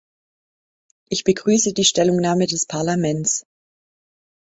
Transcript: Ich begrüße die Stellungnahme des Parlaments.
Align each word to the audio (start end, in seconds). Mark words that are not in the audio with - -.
Ich 1.09 1.25
begrüße 1.25 1.73
die 1.73 1.83
Stellungnahme 1.83 2.47
des 2.47 2.65
Parlaments. 2.65 3.45